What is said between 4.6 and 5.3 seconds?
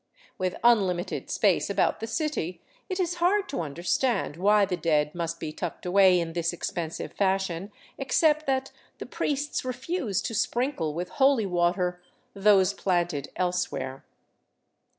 the dead